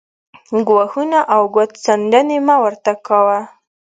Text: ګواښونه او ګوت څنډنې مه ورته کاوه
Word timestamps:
ګواښونه 0.67 1.19
او 1.33 1.41
ګوت 1.55 1.71
څنډنې 1.83 2.37
مه 2.47 2.55
ورته 2.63 2.91
کاوه 3.07 3.39